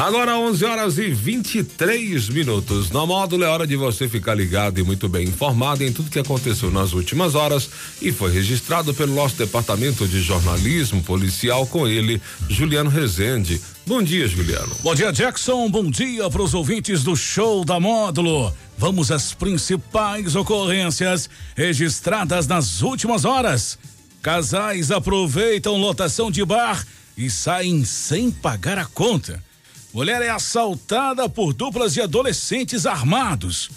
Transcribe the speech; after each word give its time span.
Agora 0.00 0.38
11 0.38 0.64
horas 0.64 0.96
e 0.96 1.10
23 1.10 2.30
minutos. 2.30 2.88
No 2.88 3.06
módulo 3.06 3.44
é 3.44 3.48
hora 3.48 3.66
de 3.66 3.76
você 3.76 4.08
ficar 4.08 4.32
ligado 4.34 4.80
e 4.80 4.82
muito 4.82 5.10
bem 5.10 5.28
informado 5.28 5.84
em 5.84 5.92
tudo 5.92 6.10
que 6.10 6.18
aconteceu 6.18 6.70
nas 6.70 6.94
últimas 6.94 7.34
horas 7.34 7.68
e 8.00 8.10
foi 8.10 8.32
registrado 8.32 8.94
pelo 8.94 9.14
nosso 9.14 9.36
departamento 9.36 10.08
de 10.08 10.22
jornalismo 10.22 11.02
policial 11.02 11.66
com 11.66 11.86
ele, 11.86 12.18
Juliano 12.48 12.88
Rezende. 12.88 13.60
Bom 13.86 14.02
dia, 14.02 14.26
Juliano. 14.26 14.74
Bom 14.82 14.94
dia, 14.94 15.12
Jackson. 15.12 15.68
Bom 15.68 15.90
dia 15.90 16.30
para 16.30 16.40
os 16.40 16.54
ouvintes 16.54 17.02
do 17.02 17.14
show 17.14 17.62
da 17.62 17.78
módulo. 17.78 18.54
Vamos 18.78 19.10
às 19.10 19.34
principais 19.34 20.34
ocorrências 20.34 21.28
registradas 21.54 22.46
nas 22.46 22.80
últimas 22.80 23.26
horas. 23.26 23.78
Casais 24.22 24.90
aproveitam 24.90 25.76
lotação 25.76 26.30
de 26.30 26.42
bar 26.42 26.86
e 27.18 27.28
saem 27.28 27.84
sem 27.84 28.30
pagar 28.30 28.78
a 28.78 28.86
conta. 28.86 29.49
Mulher 29.92 30.22
é 30.22 30.30
assaltada 30.30 31.28
por 31.28 31.52
duplas 31.52 31.92
de 31.92 32.00
adolescentes 32.00 32.86
armados. 32.86 33.70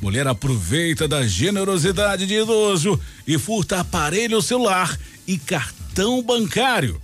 Mulher 0.00 0.26
aproveita 0.26 1.06
da 1.06 1.26
generosidade 1.26 2.26
de 2.26 2.34
idoso 2.34 2.98
e 3.26 3.36
furta 3.36 3.80
aparelho 3.80 4.40
celular 4.40 4.98
e 5.26 5.36
cartão 5.36 6.22
bancário. 6.22 7.00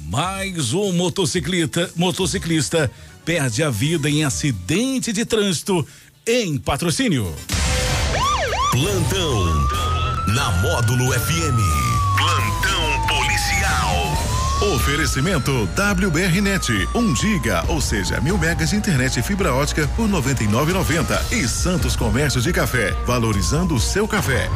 Mais 0.00 0.72
um 0.72 0.92
motociclista, 0.92 1.90
motociclista 1.96 2.90
perde 3.24 3.62
a 3.62 3.70
vida 3.70 4.08
em 4.08 4.24
acidente 4.24 5.12
de 5.12 5.24
trânsito 5.24 5.86
em 6.26 6.56
patrocínio. 6.56 7.34
Plantão 8.70 9.44
na 10.28 10.50
Módulo 10.62 11.12
FM. 11.12 11.85
Oferecimento 14.60 15.68
WBRnet, 15.76 16.88
1 16.94 17.14
giga, 17.14 17.62
ou 17.68 17.78
seja, 17.78 18.18
mil 18.22 18.38
megas 18.38 18.70
de 18.70 18.76
internet 18.76 19.20
e 19.20 19.22
fibra 19.22 19.52
ótica 19.52 19.86
por 19.88 20.08
99,90 20.08 21.30
e 21.30 21.46
Santos 21.46 21.94
Comércio 21.94 22.40
de 22.40 22.54
Café, 22.54 22.92
valorizando 23.04 23.74
o 23.74 23.80
seu 23.80 24.08
café. 24.08 24.48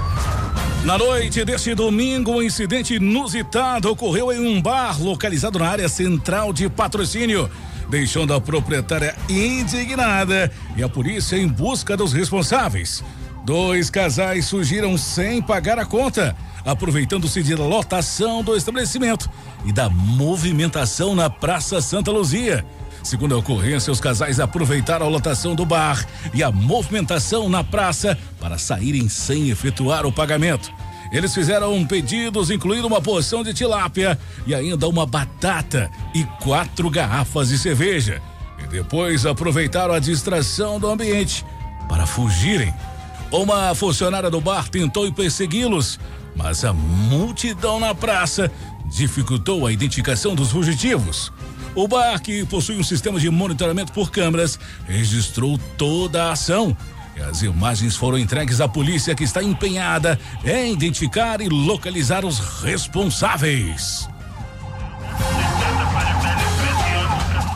Na 0.87 0.97
noite 0.97 1.45
deste 1.45 1.75
domingo, 1.75 2.33
um 2.33 2.43
incidente 2.43 2.95
inusitado 2.95 3.91
ocorreu 3.91 4.33
em 4.33 4.41
um 4.41 4.63
bar 4.63 4.99
localizado 4.99 5.59
na 5.59 5.69
área 5.69 5.89
central 5.89 6.51
de 6.51 6.67
patrocínio, 6.71 7.51
deixando 7.91 8.33
a 8.33 8.41
proprietária 8.41 9.15
indignada 9.29 10.51
e 10.79 10.83
a 10.83 10.89
polícia 10.89 11.37
em 11.37 11.47
busca 11.47 11.95
dos 11.95 12.15
responsáveis. 12.15 13.05
Dois 13.45 13.91
casais 13.91 14.47
surgiram 14.47 14.97
sem 14.97 15.43
pagar 15.43 15.79
a 15.79 15.85
conta 15.85 16.35
aproveitando-se 16.65 17.43
de 17.43 17.55
lotação 17.55 18.43
do 18.43 18.57
estabelecimento 18.57 19.29
e 19.65 19.73
da 19.73 19.89
movimentação 19.89 21.15
na 21.15 21.29
Praça 21.31 21.81
Santa 21.81 22.11
Luzia. 22.11 22.65
Segundo 23.03 23.35
a 23.35 23.39
ocorrência, 23.39 23.93
os 23.93 24.01
casais 24.01 24.39
aproveitaram 24.39 25.07
a 25.07 25.09
lotação 25.09 25.55
do 25.55 25.65
bar 25.65 26.07
e 26.35 26.43
a 26.43 26.51
movimentação 26.51 27.49
na 27.49 27.65
praça 27.65 28.17
para 28.39 28.59
saírem 28.59 29.09
sem 29.09 29.49
efetuar 29.49 30.05
o 30.05 30.13
pagamento. 30.13 30.71
Eles 31.11 31.35
fizeram 31.35 31.85
pedidos, 31.85 32.51
incluindo 32.51 32.87
uma 32.87 33.01
porção 33.01 33.43
de 33.43 33.53
tilápia 33.53 34.19
e 34.47 34.55
ainda 34.55 34.87
uma 34.87 35.05
batata 35.05 35.91
e 36.15 36.25
quatro 36.43 36.89
garrafas 36.89 37.49
de 37.49 37.59
cerveja. 37.59 38.23
E 38.63 38.67
depois 38.69 39.27
aproveitaram 39.27 39.93
a 39.93 39.99
distração 39.99 40.79
do 40.79 40.89
ambiente 40.89 41.45
para 41.89 42.07
fugirem. 42.07 42.73
Uma 43.33 43.75
funcionária 43.75 44.31
do 44.31 44.41
bar 44.41 44.69
tentou 44.69 45.11
persegui-los, 45.13 45.99
mas 46.35 46.65
a 46.65 46.73
multidão 46.73 47.81
na 47.81 47.95
praça 47.95 48.51
dificultou 48.87 49.67
a 49.67 49.73
identificação 49.73 50.35
dos 50.35 50.51
fugitivos. 50.51 51.33
O 51.75 51.87
bar, 51.87 52.21
que 52.21 52.45
possui 52.47 52.79
um 52.79 52.83
sistema 52.83 53.21
de 53.21 53.31
monitoramento 53.31 53.93
por 53.93 54.11
câmeras, 54.11 54.59
registrou 54.87 55.59
toda 55.79 56.25
a 56.25 56.33
ação. 56.33 56.77
E 57.17 57.21
as 57.21 57.43
imagens 57.43 57.97
foram 57.97 58.19
entregues 58.19 58.61
à 58.61 58.69
polícia, 58.69 59.15
que 59.15 59.25
está 59.25 59.43
empenhada 59.43 60.19
em 60.45 60.73
identificar 60.73 61.41
e 61.41 61.49
localizar 61.49 62.25
os 62.25 62.39
responsáveis. 62.63 64.09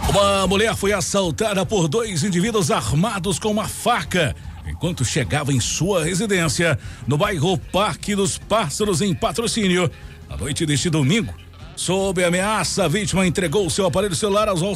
Uma 0.09 0.47
mulher 0.47 0.77
foi 0.77 0.93
assaltada 0.93 1.67
por 1.67 1.89
dois 1.89 2.23
indivíduos 2.23 2.71
armados 2.71 3.37
com 3.41 3.51
uma 3.51 3.67
faca 3.67 4.37
enquanto 4.67 5.05
chegava 5.05 5.53
em 5.53 5.61
sua 5.61 6.05
residência 6.05 6.79
no 7.07 7.17
bairro 7.17 7.59
Parque 7.59 8.15
dos 8.15 8.39
Pássaros, 8.39 9.01
em 9.01 9.15
patrocínio. 9.15 9.91
Na 10.29 10.37
noite 10.37 10.65
deste 10.65 10.89
domingo, 10.91 11.35
sob 11.77 12.25
ameaça, 12.25 12.85
a 12.85 12.89
vítima 12.89 13.27
entregou 13.27 13.69
seu 13.69 13.87
aparelho 13.87 14.15
celular 14.15 14.49
aos 14.49 14.73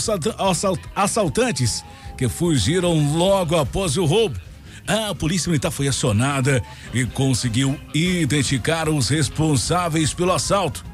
assaltantes 0.95 1.85
que 2.17 2.29
fugiram 2.29 3.17
logo 3.17 3.57
após 3.57 3.97
o 3.97 4.05
roubo. 4.05 4.39
A 4.87 5.15
polícia 5.15 5.51
militar 5.51 5.71
foi 5.71 5.87
acionada 5.87 6.63
e 6.95 7.05
conseguiu 7.05 7.79
identificar 7.95 8.89
os 8.89 9.09
responsáveis 9.09 10.15
pelo 10.15 10.33
assalto. 10.33 10.85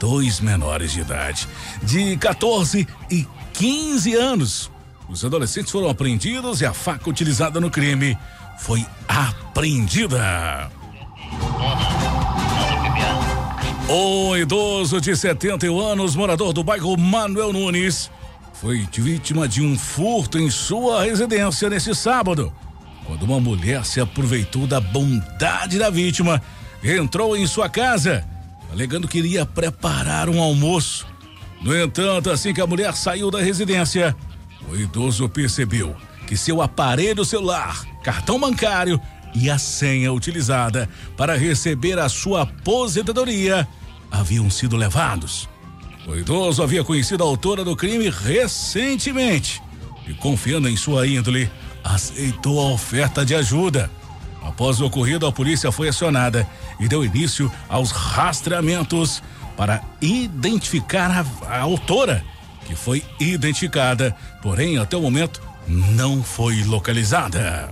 Dois 0.00 0.40
menores 0.40 0.92
de 0.92 1.00
idade, 1.00 1.46
de 1.82 2.16
14 2.16 2.86
e 3.10 3.26
15 3.52 4.14
anos. 4.14 4.73
Os 5.08 5.24
adolescentes 5.24 5.70
foram 5.70 5.88
apreendidos 5.88 6.60
e 6.60 6.66
a 6.66 6.72
faca 6.72 7.08
utilizada 7.10 7.60
no 7.60 7.70
crime 7.70 8.16
foi 8.58 8.84
apreendida. 9.06 10.70
O 13.88 14.34
idoso 14.36 15.00
de 15.00 15.14
71 15.14 15.78
anos, 15.78 16.16
morador 16.16 16.52
do 16.52 16.64
bairro 16.64 16.96
Manuel 16.96 17.52
Nunes, 17.52 18.10
foi 18.54 18.88
vítima 18.92 19.46
de 19.46 19.60
um 19.60 19.78
furto 19.78 20.38
em 20.38 20.48
sua 20.48 21.04
residência 21.04 21.68
neste 21.68 21.94
sábado, 21.94 22.50
quando 23.04 23.24
uma 23.24 23.38
mulher 23.38 23.84
se 23.84 24.00
aproveitou 24.00 24.66
da 24.66 24.80
bondade 24.80 25.78
da 25.78 25.90
vítima 25.90 26.40
e 26.82 26.92
entrou 26.92 27.36
em 27.36 27.46
sua 27.46 27.68
casa, 27.68 28.26
alegando 28.72 29.06
que 29.06 29.18
iria 29.18 29.44
preparar 29.44 30.30
um 30.30 30.40
almoço. 30.40 31.06
No 31.60 31.76
entanto, 31.78 32.30
assim 32.30 32.54
que 32.54 32.60
a 32.60 32.66
mulher 32.66 32.94
saiu 32.94 33.30
da 33.30 33.40
residência, 33.40 34.16
o 34.70 34.76
idoso 34.76 35.28
percebeu 35.28 35.94
que 36.26 36.36
seu 36.36 36.62
aparelho 36.62 37.24
celular, 37.24 37.84
cartão 38.02 38.38
bancário 38.38 39.00
e 39.34 39.50
a 39.50 39.58
senha 39.58 40.12
utilizada 40.12 40.88
para 41.16 41.36
receber 41.36 41.98
a 41.98 42.08
sua 42.08 42.42
aposentadoria 42.42 43.66
haviam 44.10 44.48
sido 44.48 44.76
levados. 44.76 45.48
O 46.06 46.14
idoso 46.14 46.62
havia 46.62 46.84
conhecido 46.84 47.24
a 47.24 47.26
autora 47.26 47.64
do 47.64 47.74
crime 47.74 48.10
recentemente 48.10 49.60
e, 50.06 50.14
confiando 50.14 50.68
em 50.68 50.76
sua 50.76 51.06
índole, 51.06 51.50
aceitou 51.82 52.60
a 52.60 52.72
oferta 52.72 53.24
de 53.24 53.34
ajuda. 53.34 53.90
Após 54.42 54.80
o 54.80 54.86
ocorrido, 54.86 55.26
a 55.26 55.32
polícia 55.32 55.72
foi 55.72 55.88
acionada 55.88 56.46
e 56.78 56.86
deu 56.86 57.04
início 57.04 57.50
aos 57.68 57.90
rastreamentos 57.90 59.22
para 59.56 59.82
identificar 60.00 61.10
a, 61.10 61.46
a 61.48 61.60
autora, 61.60 62.22
que 62.64 62.74
foi 62.74 63.02
identificada, 63.20 64.14
porém, 64.42 64.78
até 64.78 64.96
o 64.96 65.00
momento, 65.00 65.40
não 65.68 66.22
foi 66.22 66.62
localizada. 66.64 67.70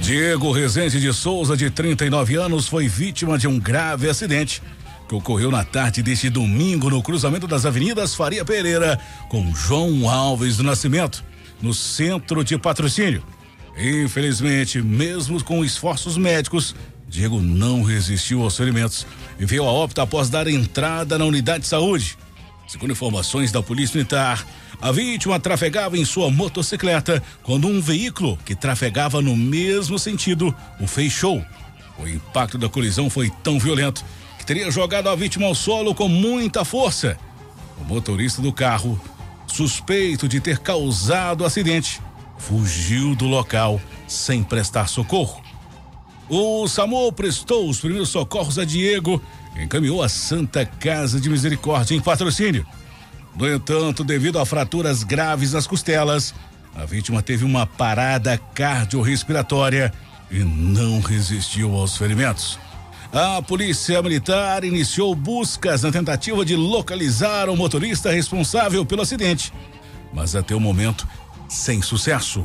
Diego 0.00 0.52
Rezende 0.52 1.00
de 1.00 1.12
Souza, 1.14 1.56
de 1.56 1.70
39 1.70 2.36
anos, 2.36 2.68
foi 2.68 2.86
vítima 2.86 3.38
de 3.38 3.48
um 3.48 3.58
grave 3.58 4.08
acidente 4.08 4.62
que 5.08 5.14
ocorreu 5.14 5.50
na 5.50 5.64
tarde 5.64 6.02
deste 6.02 6.30
domingo 6.30 6.90
no 6.90 7.02
cruzamento 7.02 7.46
das 7.46 7.66
avenidas 7.66 8.14
Faria 8.14 8.44
Pereira 8.44 8.98
com 9.28 9.54
João 9.54 10.08
Alves 10.08 10.56
do 10.56 10.62
Nascimento, 10.62 11.24
no 11.60 11.72
centro 11.72 12.42
de 12.44 12.58
patrocínio. 12.58 13.22
Infelizmente, 13.76 14.80
mesmo 14.80 15.42
com 15.42 15.64
esforços 15.64 16.16
médicos, 16.16 16.74
Diego 17.14 17.40
não 17.40 17.84
resistiu 17.84 18.42
aos 18.42 18.56
ferimentos 18.56 19.06
e 19.38 19.46
veio 19.46 19.62
a 19.62 19.72
óbito 19.72 20.00
após 20.00 20.28
dar 20.28 20.48
entrada 20.48 21.16
na 21.16 21.24
unidade 21.24 21.60
de 21.60 21.68
saúde. 21.68 22.18
Segundo 22.66 22.90
informações 22.90 23.52
da 23.52 23.62
Polícia 23.62 23.96
Militar, 23.96 24.44
a 24.82 24.90
vítima 24.90 25.38
trafegava 25.38 25.96
em 25.96 26.04
sua 26.04 26.28
motocicleta 26.28 27.22
quando 27.44 27.68
um 27.68 27.80
veículo 27.80 28.36
que 28.44 28.56
trafegava 28.56 29.22
no 29.22 29.36
mesmo 29.36 29.96
sentido 29.96 30.52
o 30.80 30.88
fechou. 30.88 31.40
O 32.00 32.08
impacto 32.08 32.58
da 32.58 32.68
colisão 32.68 33.08
foi 33.08 33.30
tão 33.44 33.60
violento 33.60 34.04
que 34.36 34.44
teria 34.44 34.68
jogado 34.68 35.08
a 35.08 35.14
vítima 35.14 35.46
ao 35.46 35.54
solo 35.54 35.94
com 35.94 36.08
muita 36.08 36.64
força. 36.64 37.16
O 37.80 37.84
motorista 37.84 38.42
do 38.42 38.52
carro, 38.52 39.00
suspeito 39.46 40.26
de 40.26 40.40
ter 40.40 40.58
causado 40.58 41.42
o 41.42 41.44
acidente, 41.44 42.00
fugiu 42.38 43.14
do 43.14 43.26
local 43.26 43.80
sem 44.08 44.42
prestar 44.42 44.88
socorro. 44.88 45.43
O 46.28 46.66
SAMU 46.66 47.12
prestou 47.12 47.68
os 47.68 47.80
primeiros 47.80 48.08
socorros 48.08 48.58
a 48.58 48.64
Diego 48.64 49.22
encaminhou 49.62 50.02
a 50.02 50.08
Santa 50.08 50.64
Casa 50.64 51.20
de 51.20 51.28
Misericórdia 51.28 51.94
em 51.94 52.00
patrocínio. 52.00 52.66
No 53.36 53.52
entanto, 53.52 54.02
devido 54.02 54.38
a 54.38 54.46
fraturas 54.46 55.02
graves 55.02 55.52
nas 55.52 55.66
costelas, 55.66 56.34
a 56.74 56.84
vítima 56.84 57.22
teve 57.22 57.44
uma 57.44 57.66
parada 57.66 58.38
cardiorrespiratória 58.54 59.92
e 60.30 60.38
não 60.38 61.00
resistiu 61.00 61.74
aos 61.74 61.96
ferimentos. 61.96 62.58
A 63.12 63.40
Polícia 63.42 64.02
Militar 64.02 64.64
iniciou 64.64 65.14
buscas 65.14 65.82
na 65.82 65.92
tentativa 65.92 66.44
de 66.44 66.56
localizar 66.56 67.48
o 67.48 67.56
motorista 67.56 68.10
responsável 68.10 68.84
pelo 68.84 69.02
acidente, 69.02 69.52
mas 70.12 70.34
até 70.34 70.54
o 70.54 70.60
momento 70.60 71.06
sem 71.48 71.80
sucesso. 71.80 72.44